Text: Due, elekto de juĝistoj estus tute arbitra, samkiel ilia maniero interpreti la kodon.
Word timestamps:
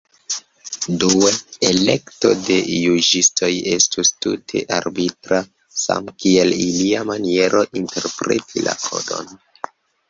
Due, 1.01 1.27
elekto 1.67 2.31
de 2.47 2.57
juĝistoj 2.77 3.51
estus 3.75 4.13
tute 4.27 4.65
arbitra, 4.81 5.43
samkiel 5.83 6.59
ilia 6.67 7.07
maniero 7.13 7.65
interpreti 7.85 8.69
la 8.71 8.77
kodon. 8.89 9.33